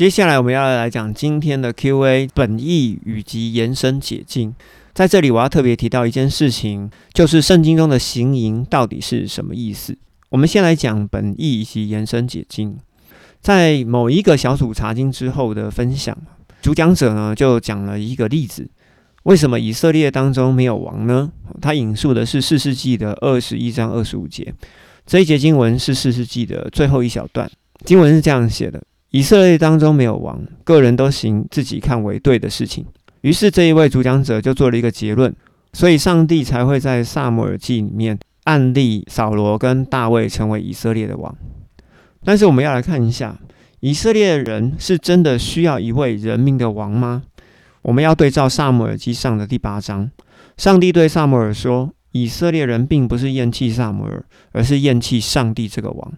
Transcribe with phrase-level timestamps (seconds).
[0.00, 4.54] 接下来我们要来讲今天的 Q&A 本意以及延伸解经。
[4.94, 9.98] 在这里，我要特别提到一件事情，就是圣经中的行淫到底是什么意思？
[10.30, 12.78] 我们先来讲本意以及延伸解经。
[13.42, 16.16] 在某一个小组查经之后的分享，
[16.62, 18.70] 主讲者呢就讲了一个例子：
[19.24, 21.30] 为什么以色列当中没有王呢？
[21.60, 24.54] 他引述的是四世纪的二十一章二十五节。
[25.04, 27.50] 这一节经文是四世纪的最后一小段，
[27.84, 32.86] 经文是这样写的：以色列当中没有王，个人都行自己看为对的事情。
[33.22, 35.34] 于是这一位主讲者就做了一个结论，
[35.72, 41.36] 所以上帝才会在萨姆尔记里面案例扫罗跟大卫成为以色列的王。
[42.24, 43.38] 但是我们要来看一下，
[43.80, 47.24] 以色列人是真的需要一位人民的王吗？
[47.82, 50.10] 我们要对照萨姆尔记上的第八章，
[50.56, 56.12] 上帝对萨姆尔说，以色列人并不是厌弃萨姆尔，而是厌弃上帝这个王。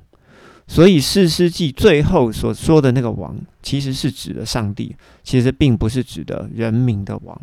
[0.73, 7.39] 所以，四世纪最后所说的那个王，其实是指的上帝，其实并不是指的人民的王。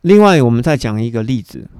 [0.00, 1.70] 另外，我们再讲一个例子，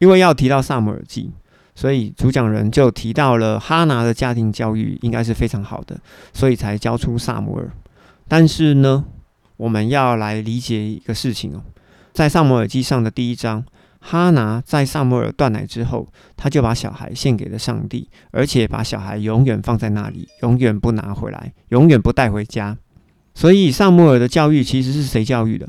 [0.00, 1.30] 因为要提到萨姆尔记，
[1.76, 5.96] 所以主讲人就提到了哈拿的家庭教育应该是非常好的，
[6.32, 7.70] 所以才教出萨姆尔。
[8.26, 9.04] 但是呢，
[9.58, 11.62] 我们要来理解一个事情哦，
[12.12, 13.64] 在萨姆尔记上的第一章。
[14.00, 22.76] 哈拿在萨摩尔断奶之后，他就把小孩献给了上帝，而且把小孩永远放在那里，永远不拿回来，永远不带回家。
[23.34, 25.68] 所以萨摩尔的教育其实是谁教育的？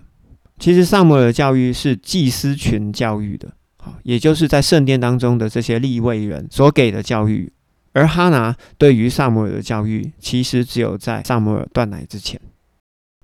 [0.59, 7.51] 其实萨摩尔的教育是祭司群教育的，好，也就是在圣殿当中的这些立位人所给的教育。
[7.93, 12.39] 而哈拿对于萨摩尔的教育，其实只有在萨摩尔断奶之前。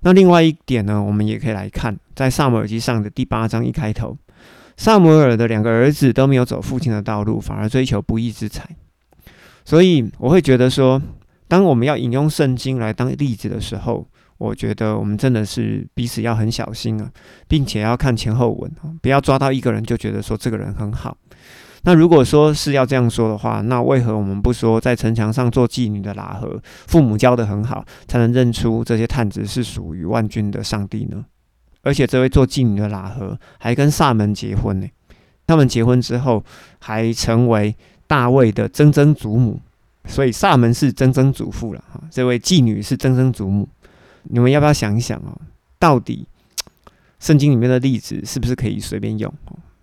[0.02, 4.16] 那另外一点呢，我们也可以来看，在萨摩尔记上的第八章一开头。
[4.76, 8.68] 萨摩尔的两个儿子都没有走父亲的道路，反而追求不义之财。
[9.64, 11.00] 所以我会觉得说，
[11.48, 14.06] 当我们要引用圣经来当例子的时候，
[14.38, 17.10] 我觉得我们真的是彼此要很小心啊，
[17.48, 21.16] 并且要看前后文不要抓到一个人就觉得说这个人很好。
[21.82, 31.24] 那如果说是要这样说的话，那为何我们不说在城墙上做妓女的喇合，父母教的很好，才能认出这些探子是属于万军的上帝呢？
[31.86, 34.88] 而且这位做妓女的喇合还跟萨门结婚呢，
[35.46, 36.44] 他们结婚之后
[36.80, 37.72] 还成为
[38.08, 39.60] 大卫的曾曾祖母，
[40.04, 42.02] 所以萨门是曾曾祖父了哈。
[42.10, 43.68] 这位妓女是曾曾祖母，
[44.24, 45.40] 你们要不要想一想哦？
[45.78, 46.26] 到底
[47.20, 49.32] 圣经里面的例子是不是可以随便用？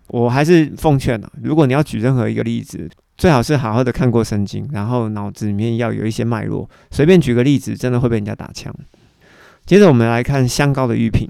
[0.08, 8.70] 我还是奉劝啊，如果你要举任何一个例子，最好是好好的看过圣经，然后脑子里面要有一些脉络，随便举个例子，真的会被人家打枪。
[9.64, 11.26] 接着我们来看香膏的玉品。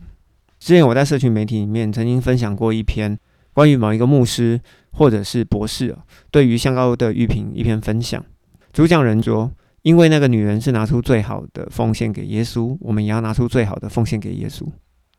[0.65, 3.19] 之前我在社群媒体里面曾经分享过一篇
[3.53, 4.59] 关于某一个牧师
[4.93, 5.95] 或者是博士
[6.31, 8.25] 对于香膏的玉瓶一篇分享。
[8.73, 9.53] 主讲人说
[9.85, 14.67] ：“因为那个女人是拿出最好的奉献给耶稣，我们也要拿出最好的奉献给耶稣。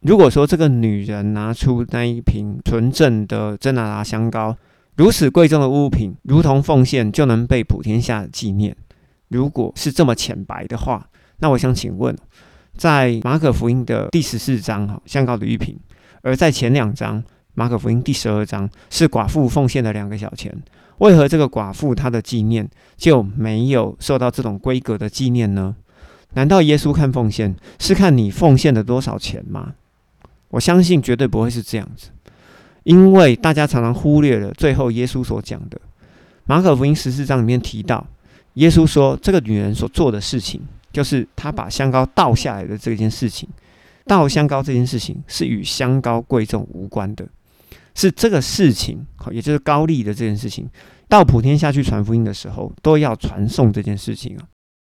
[0.02, 4.58] 如果说这个女人拿出那一瓶纯正的真拿达香膏，
[4.96, 8.76] 如此贵重的物品，如同奉献就能被普天下纪念。
[9.28, 11.08] 如果是这么浅白的话，
[11.38, 12.18] 那我想请问。”
[12.78, 15.76] 在马可福音的第十四章，哈，香膏的玉瓶；
[16.22, 20.54] 而在前两章，马可福音第十二章是寡妇奉献的两个小钱。
[20.98, 25.76] 为何这个寡妇她的纪念就没有受到这种规格的纪念呢？
[26.34, 29.74] 难道耶稣看奉献是看你奉献的多少钱吗？
[30.50, 32.10] 我相信绝对不会是这样子，
[32.84, 35.80] 因为大家常常忽略了最后耶稣所讲的。
[36.46, 38.06] 马可福音十四章里面提到，
[38.56, 40.62] 耶稣说这个女人所做的事情。
[40.96, 43.50] 就是他把香膏倒下来的这件事情，
[44.06, 47.28] 倒香膏这件事情是与香膏贵重无关的，
[47.96, 50.70] 是这个事情，好，也就是高丽的这件事情，
[51.10, 54.48] 到普天下去传福音的时候，都要传送这件事情啊。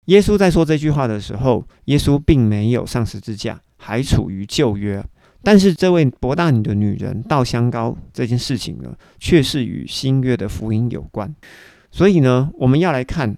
[0.05, 5.03] 耶稣在说这句话的时候，耶稣并没有上十字架，还处于旧约，
[5.43, 11.34] 但是这位博大女的女人倒香膏这件事情呢，却是与新约的福音有关，
[11.91, 13.34] 所以呢，我们要来看。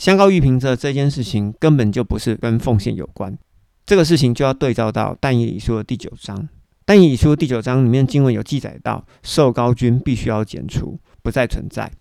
[0.00, 3.36] 香膏玉瓶的这件事情根本就不是跟奉献有关，
[3.84, 6.48] 这个事情就要对照到但以理书的第九章。
[6.86, 11.92] 但以理书第九章里面经文有记载到，受膏君必须要剪除，不再存在。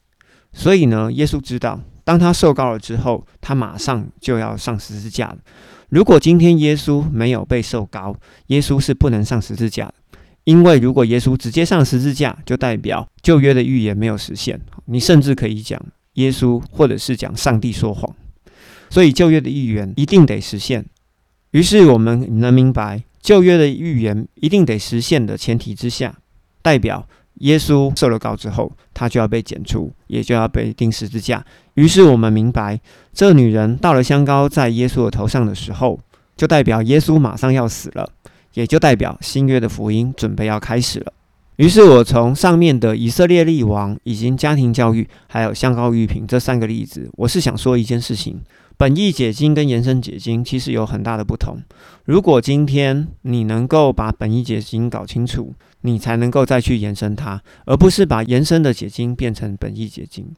[0.54, 5.40] 所以呢，耶稣知道，当他受膏了之后，他马上就要上十字架了。
[5.90, 8.16] 如果今天耶稣没有被受膏，
[8.48, 9.96] 耶稣是不能上十字架的，
[10.46, 14.62] 因为如果耶稣直接上十字架，就代表旧约的预言没有实现。
[14.86, 15.86] 你甚至可以讲。
[16.14, 18.16] 耶稣，或者是讲上帝说谎，
[18.90, 20.86] 所以旧约的预言一定得实现。
[21.52, 26.16] 于是我们能明白，旧约的预言一定得实现的前提之下，
[26.62, 31.46] 代表耶稣受了膏之后，他就要被剪除，也就要被钉十字架。
[31.76, 32.80] 于是我们明白，
[33.14, 36.00] 这女人到了香膏在耶稣的头上的时候，
[36.36, 38.12] 就代表耶稣马上要死了，
[38.54, 41.14] 也就代表新约的福音准备要开始了。
[41.60, 48.40] 于是我从上面的以色列立王、以及家庭教育，还有香膏玉瓶这三个例子，我是想说一件事情：
[48.78, 51.58] 本意解经跟延伸解经其实有很大的不同。
[52.06, 60.34] 如果今天你能够把本意解经搞清楚，你才能够再去延伸它，而不是把延伸的解经变成本意解经。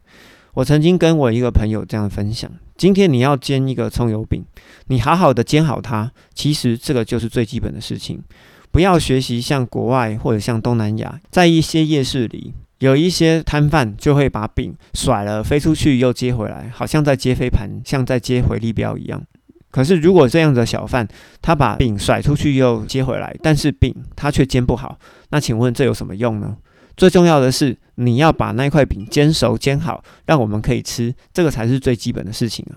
[0.56, 4.44] 我曾经跟我一个朋友这样分享：今天你要煎一个葱油饼，
[4.88, 8.24] 你好好的煎好它，其实这个就是最基本的事情。
[8.72, 19.22] 不要学习像国外或者像东南亚，在一些夜市里，有一些摊贩就会把饼甩了飞出去又接回来，好像在接飞盘，像在接回力镖一样。
[19.70, 21.08] 可是如果这样的小贩
[21.42, 24.98] 他把饼甩出去又接回来，但是饼他却煎不好，
[25.30, 26.58] 那请问这有什么用呢？
[26.98, 32.76] 最重要的是你要把那块饼煎熟煎好，让我们可以吃，这个才是最基本的事情啊。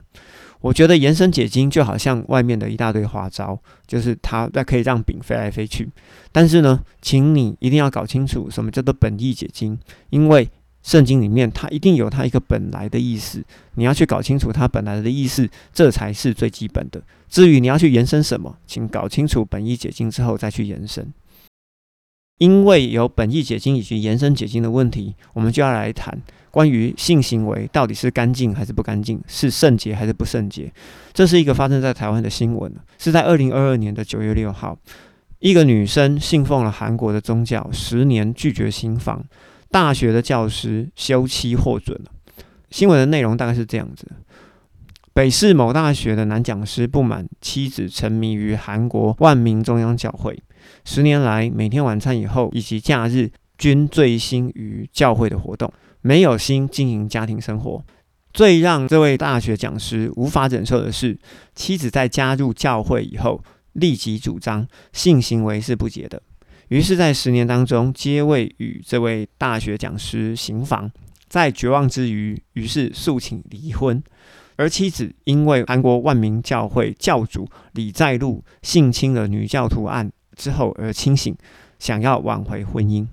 [0.64, 5.87] 我觉得延伸解经就好像外面的一大堆花招，就是它在可以让饼飞来飞去。
[6.32, 9.78] 但是呢，请你一定要搞清楚什么叫做本意解经，
[10.08, 10.49] 因为
[10.82, 13.44] 圣经里面它一定有它一个本来的意思，
[13.75, 17.02] 你要去搞清楚它本来的意思，这才是最基本的。
[17.28, 21.12] 至于你要去延伸什么，请搞清楚本意解经之后再去延伸。
[22.38, 26.22] 因为有本意解经以及延伸解经的问题，我们就要来谈。
[26.54, 30.72] 关于性行为到底是干净还是不干净，是圣洁还是不圣洁？
[31.12, 34.78] 这是一个发生在台湾的新闻，是在二零二二年的九月六号，
[35.40, 39.24] 一个女生信奉了韩国的宗教，十年拒绝新房，
[39.68, 42.12] 大学的教师休妻获准了。
[42.70, 44.06] 新闻的内容大概是这样子：
[45.12, 50.40] 北市某大学的男讲师不满妻子沉迷于韩国万民中央教会，
[50.84, 55.72] 十年来每天晚餐以后以及假日均醉心于教会的活动。
[56.06, 57.82] 没有心经营家庭生活，
[58.34, 61.18] 最让这位大学讲师无法忍受的是，
[61.54, 63.42] 妻子在加入教会以后，
[63.72, 66.20] 立即主张性行为是不洁的。
[66.68, 70.90] 于是，在十年当中，皆未与这位大学讲师行房，
[71.26, 74.02] 在绝望之余，于是诉请离婚。
[74.56, 81.34] 而妻子因为韩国万民教会教主李在禄性侵了女教徒案之后而清醒，
[81.78, 83.06] 想要挽回婚姻。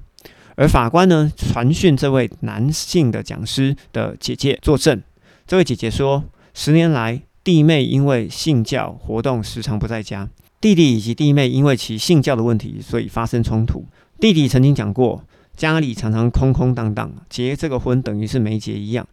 [0.62, 5.02] 而法官呢，传讯这位男性的讲师的姐姐作证。
[5.48, 6.24] 这位姐姐说，
[6.54, 10.30] 十年来弟妹因为信教活动时常不在家，
[10.62, 13.84] 弟弟以及弟妹因为其信教的问题，所以发生冲突。
[14.19, 15.25] 弟弟曾经讲过，
[15.58, 19.08] 家里常常空空荡荡，结这个婚等于是没结一样。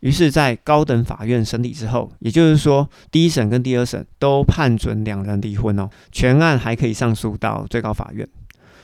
[0.00, 8.28] 于是，在高等法院审理之后，也就是说，第一审跟第二审都判准两人离婚哦，全案还可以上诉到最高法院。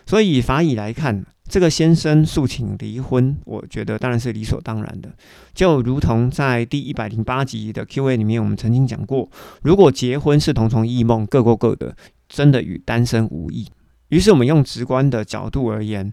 [0.06, 1.26] 所以，法理来看。
[1.48, 5.08] 这个先生诉请离婚，我觉得当然是理所当然的。
[5.54, 9.30] 就如同在第一百零八集的 Q&A 里面，我们曾经讲过，
[9.62, 11.96] 如果结婚是同床异梦，各过各的，
[12.28, 13.68] 真的与单身无异。
[14.08, 16.12] 于是我们用直观的角度而言，“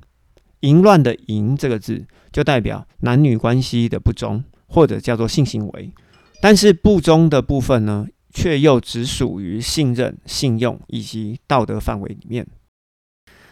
[0.61, 5.91] 淫乱”的“淫”这个字，就代表男女关系的不忠，或者叫做性行为。
[6.39, 12.45] 但是不忠的部分呢，却又只属于信任、信用以及道德范围里面。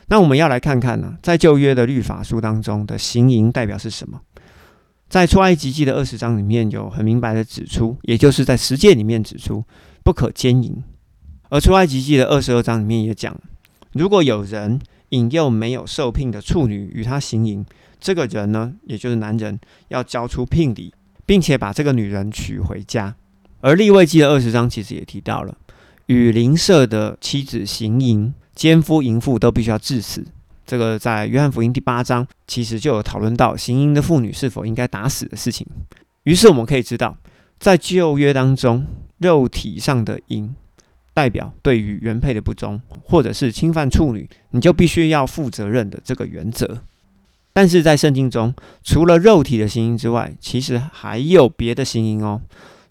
[0.07, 4.21] 那我们要来看看呢，在旧约的律法书当中的行淫代表是什么？
[5.09, 9.63] 在出埃及记的二十章里面有很明白的指出，也就是在十诫里面指出
[10.03, 10.83] 不可奸淫；
[11.50, 13.38] 而出埃及记的二十二章里面也讲，
[13.91, 14.79] 如果有人
[15.10, 17.65] 引诱没有受聘的处女与他行淫，
[18.00, 20.93] 这个人呢，也就是男人要交出聘礼，
[21.25, 23.13] 并且把这个女人娶回家。
[23.60, 25.58] 而立位记的二十章其实也提到了，
[26.12, 28.34] 与邻舍的妻子行淫。
[28.53, 30.24] 奸夫淫妇都必须要致死。
[30.65, 35.65] 这个在约翰福音第八章其实就有讨论到行淫的妇女是否应该打死的事情。
[36.24, 37.18] 于是我们可以知道，
[37.60, 38.86] 在旧约当中，
[39.20, 40.53] 肉体上的淫
[41.13, 46.80] 代表对于原配的不忠，或者是侵犯处女，你就必须要负责任的这个原则。
[47.53, 48.53] 但是在圣经中，
[48.84, 52.41] 除了肉体的行淫之外，其实还有别的行淫哦。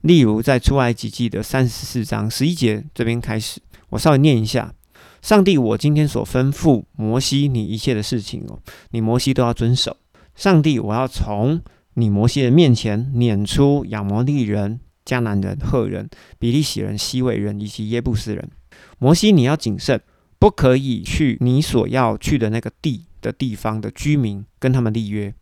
[0.03, 4.75] 例如在出埃及记的三十四章十一节这边开始，我稍微念一下。
[5.21, 8.59] 上帝，我今天所吩咐摩西你一切的事情哦，
[8.93, 9.97] 你摩西都要遵守。
[10.35, 11.61] 上帝，我要从
[11.95, 18.49] 你摩西的面前撵出亚摩利人、迦南人、赫人、比利洗人、西伟人以及耶布斯人。
[18.99, 20.01] 摩西，你要谨慎，
[20.39, 25.35] 不可以去你所要去的那个地的地方的居民跟他们立约，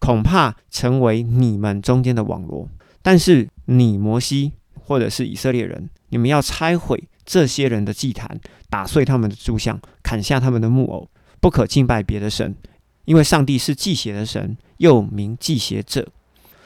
[0.00, 2.66] 恐怕成为你们中间的网罗。
[3.06, 7.04] 但是你摩西或者是以色列人，你们要拆毁。
[7.24, 11.08] 这些人的祭坛，打碎他们的柱像，砍下他们的木偶，
[11.40, 12.56] 不可敬拜别的神，
[13.04, 16.08] 因为上帝是祭邪的神，又名祭邪者。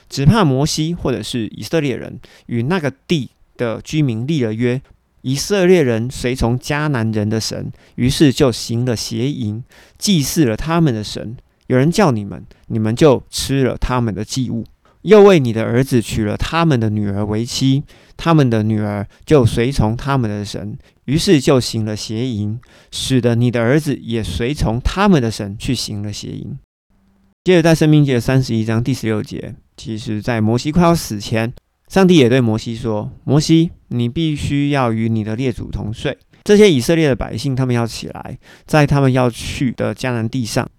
[0.09, 4.81] 只怕摩西或者是以色列人与那个地的居民立了约，
[5.21, 9.63] 以色列人随从迦南人的神，于是就行了邪淫，
[9.99, 11.37] 祭祀了他们的神。
[11.67, 14.65] 有人叫你们，你们就吃了他们的祭物，
[15.03, 17.85] 又为你的儿子娶了他们的女儿为妻，
[18.17, 20.77] 他们的女儿就随从他们的神，
[21.07, 22.59] 于是就行了邪淫，
[22.91, 26.59] 使得你的儿子也随从他们的神去行了邪淫。
[27.45, 31.53] 接着在生命记三十一章第十六节，其实在摩西快要死前。
[31.89, 36.17] 上帝也对摩西说：“摩西，你必须要与你的列祖同睡。
[36.45, 40.71] 这些以色列的百姓，他们要起来，在他们要去的迦南地上，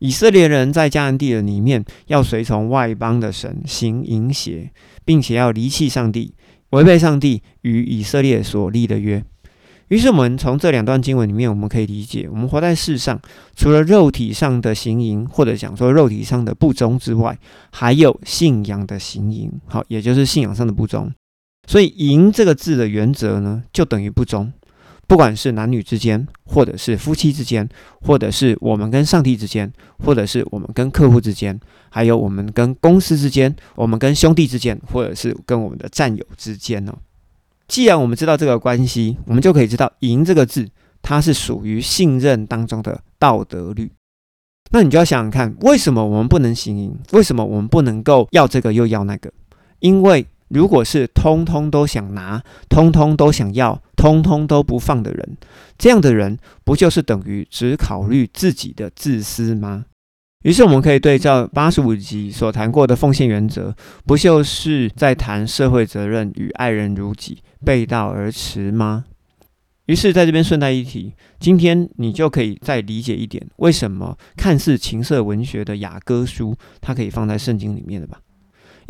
[0.00, 4.70] 以色列人在迦南地的里面，要随从外邦的神行淫邪，
[5.04, 6.34] 并且要离弃上帝，
[6.70, 9.22] 违背上帝与以色列所立的约。”
[9.88, 13.20] 于是，我们从这两段经文里面，我们可以理解，我们活在世上，
[13.56, 17.36] 除了肉体上的行淫，或者讲说肉体上的不忠之外，
[17.72, 21.12] 还有信仰的行淫，好，也就是信仰上的不忠。
[21.66, 24.52] 所以“淫”这个字的原则呢，就等于不忠。
[25.10, 27.68] 不管是男女之间，或者是夫妻之间，
[28.00, 36.96] 或者是我们跟上帝之间，或者是我们跟客户之间，还有我们跟公司之间，我们跟兄弟之间，或者是跟我们的战友之间呢？
[37.66, 40.68] 既然我们知道这个关系，我们就可以知道“赢”这个字，
[41.02, 43.90] 它是属于信任当中的道德律。
[44.70, 46.96] 那你就要想想看，为什么我们不能行赢？
[47.10, 49.32] 为什么我们不能够要这个又要那个？
[49.80, 55.36] 因为如果是通通都想拿，通通都想要，通通都不放的人，
[55.78, 59.86] 这样的人不就是等于只考虑自己的自私吗？
[60.42, 69.04] 于是我们可以对照八十五集所谈过的奉献原则，不就是在谈社会责任与爱人如己背道而驰吗？
[69.86, 78.20] 于是，在这边顺带一提，今天你就可以再理解一点，为什么看似情色文学的雅歌书，它可以放在圣经里面的吧？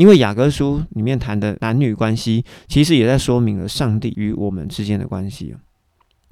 [0.00, 5.54] 因为雅各书里面谈的男女关系，其实也在说明了上帝与我们之间的关系。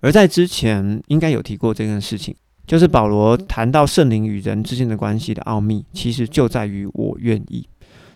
[0.01, 2.35] 而在之前应该有提过这件事情。
[2.67, 7.67] 就是保罗谈到圣灵与人之间的关系的奥秘，其实就在于我愿意。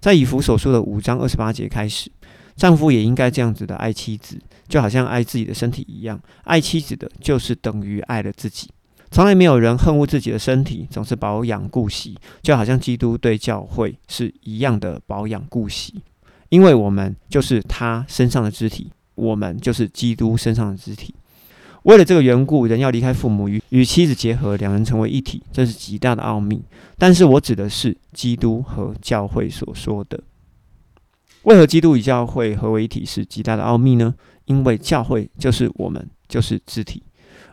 [0.00, 2.11] 在以弗所书的五章二十八节开始，
[2.56, 6.18] 丈夫也应该这样子的爱妻子，就好像爱自己的身体一样。
[6.44, 8.68] 爱妻子的，就是等于爱了自己。
[9.12, 16.02] 从来没有人恨恶自己的身体，总是保养顾惜，就好像基督对教会是一样的保养顾惜。
[16.49, 21.14] 因为我们就是他身上的肢体，我们就是基督身上的肢体。
[21.83, 26.62] 为了这个缘故，人要离开父母与与妻子结合，两人成为一体，这是极大的奥秘。
[26.97, 30.19] 但是我指的是基督和教会所说的。
[31.42, 34.14] 为何基督与教会合为一体是极大的奥秘呢？
[34.47, 37.02] 因为教会就是我们，就是肢体，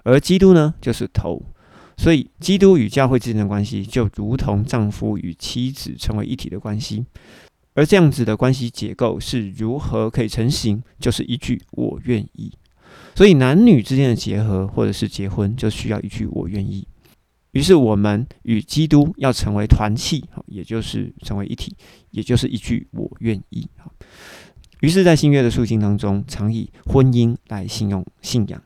[0.04, 1.42] 而基督呢就是头，
[1.98, 7.06] 所以基督与教会之间的关系就如同丈夫与妻子成为一体的关系。
[7.76, 10.82] 而这样子的关系结构是如何可以成型？
[11.00, 12.52] 就是一句“我愿意”。
[13.16, 16.88] 所以男女之间的结合，或者是结婚，就需要一句“我愿意”。
[17.52, 21.76] 于是我们与基督要成为团契，也就是成为一体，
[22.12, 23.68] 也就是一句“我愿意”。
[24.82, 28.62] 于是，在新约的书经当中，常以婚姻来形容信仰。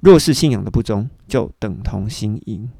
[0.00, 2.70] 若是信仰的不忠，就等同心淫。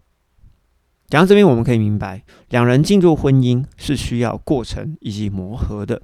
[1.09, 6.01] 讲到这边，我们可以明白，两人进入婚姻是需要过程以及磨合的。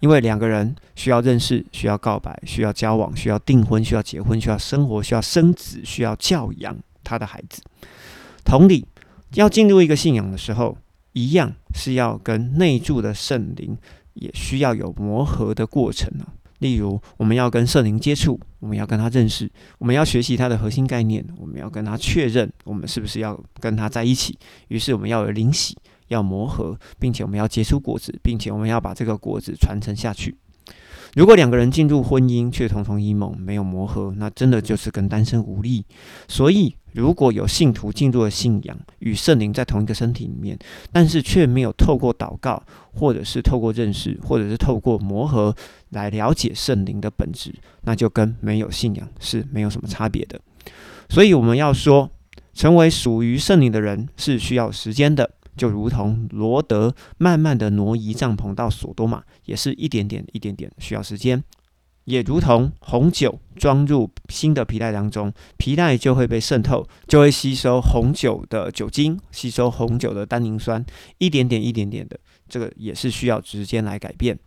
[0.00, 7.62] 因为两个人需要认识，需要告白，需要交往，需要订婚，需要结婚，需要生活，需要生子，需要教养他的孩子。
[8.44, 8.86] 同理，
[9.34, 10.76] 要进入一个信仰的时候，
[11.12, 13.76] 一样是要跟内住的圣灵
[14.14, 16.32] 也需要有磨合的过程啊。
[16.60, 24.38] 例如，我们要跟圣灵接触，我们要跟他认识，我们要学习他的核心概念，我们要跟他确认，我们是不是要跟他在一起。
[24.68, 25.76] 于是，我们要有灵洗。
[26.10, 30.36] 要磨合，并且我们要结出果子，并且我们要把这个果子传承下去。
[31.14, 35.84] 如果两个人进入婚姻却同床异梦，没有磨合，那真的就是跟单身无力。
[36.28, 40.56] 所以，如果有信徒进入了信仰，与圣灵在同一个身体里面，
[40.92, 42.62] 但是却没有透过祷告，
[42.92, 45.54] 或者是透过认识，或者是透过磨合
[45.90, 47.52] 来了解圣灵的本质，
[47.82, 50.40] 那就跟没有信仰是没有什么差别的。
[51.08, 52.08] 所以，我们要说，
[52.54, 55.28] 成为属于圣灵的人是需要时间的。
[55.56, 61.40] 就如同罗德慢慢的挪移帐篷到索多玛，也是一点点、一点点需要时间；
[62.04, 70.84] 也如同红酒装入新的皮带当中，皮带就会被渗透，就会吸收红酒的酒精，吸收红酒的单宁酸，
[71.18, 74.38] 一点点、一点点的，这个也是需要时间来改变。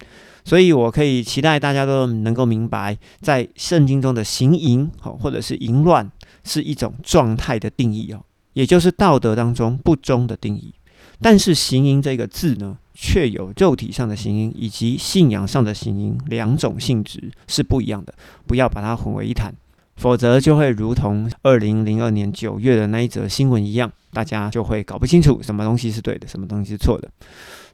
[0.46, 6.12] 所以我可以期待大家都能够明白，在圣经中的行淫，或者是淫乱，
[6.44, 10.74] 是一种状态的定义哦，也就是道德当中不忠的定义。
[11.24, 18.14] 但是“行淫”这个字呢，却有肉体上的行淫以及信仰上的行淫两种性质是不一样的，
[18.46, 19.56] 不要把它混为一谈。
[19.96, 27.10] 否则就会如同二零零二年九月的那一则新闻一样，大家就会搞不清楚什么东西是对的，什么东西是错的。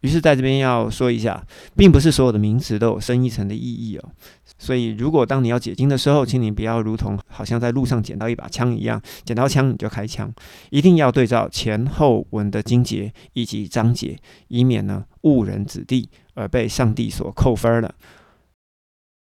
[0.02, 4.10] 于是，在这边要说一下，并不是所有的名词都有深一层的意义哦。
[4.58, 10.34] 所以，如果当你要解经的时候，请你不要如同好像在路上捡到一把枪一样，捡到枪你就开枪，
[10.70, 14.18] 一定要对照前后文的经节以及章节，
[14.48, 17.94] 以免呢误人子弟而被上帝所扣分了。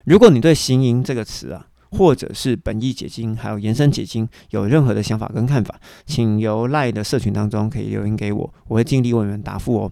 [0.04, 9.92] 如果你对“行营”这个词啊，或者是本意解经，还有延伸解经，有任何的想法跟看法，请由赖的社群当中可以留言给我，我会尽力为你们答复哦。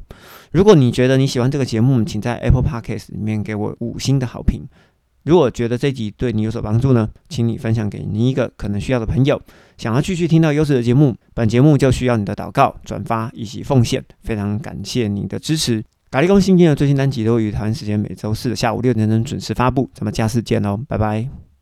[0.51, 4.63] 如果你觉得你喜欢这个节目，请在 Apple Podcast 里面给我五星的好评。
[5.23, 9.41] 如果觉得这集对你有所帮助呢，请你分享给你一个可能需要的朋友。
[9.75, 14.05] 想要继续听到优质的节目，本节目就需要你的祷告、转发以及奉献。
[14.21, 15.83] 非常感谢你的支持。
[16.11, 21.54] 咖喱公新进的最新单集都于台湾时间每周四的下午六点钟准时发布，咱们下次见喽，拜拜。